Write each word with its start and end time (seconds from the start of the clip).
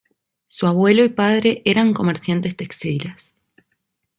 Su 0.47 0.65
abuelo 0.65 1.03
y 1.05 1.09
padre 1.09 1.61
eran 1.63 1.93
comerciantes 1.93 2.55
textiles. 2.57 3.35